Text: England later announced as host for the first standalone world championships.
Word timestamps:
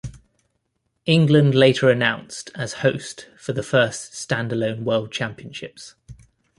England 1.05 1.53
later 1.53 1.87
announced 1.91 2.49
as 2.55 2.73
host 2.81 3.27
for 3.37 3.53
the 3.53 3.61
first 3.61 4.13
standalone 4.13 4.81
world 4.81 5.11
championships. 5.11 5.93